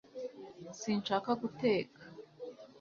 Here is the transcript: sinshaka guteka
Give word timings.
sinshaka 0.79 1.31
guteka 1.41 2.01